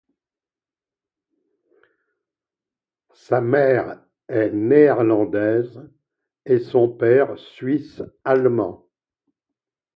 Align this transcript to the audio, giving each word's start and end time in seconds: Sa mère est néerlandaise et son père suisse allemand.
Sa 3.13 3.39
mère 3.39 4.03
est 4.29 4.49
néerlandaise 4.49 5.87
et 6.45 6.57
son 6.57 6.89
père 6.89 7.37
suisse 7.37 8.01
allemand. 8.25 8.87